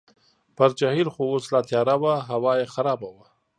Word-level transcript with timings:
پر 0.57 0.69
جهیل 0.79 1.07
خو 1.13 1.23
اوس 1.31 1.45
لا 1.53 1.59
تیاره 1.69 1.95
وه، 2.01 2.13
هوا 2.29 2.51
یې 2.59 2.71
خرابه 2.73 3.09
وه. 3.15 3.27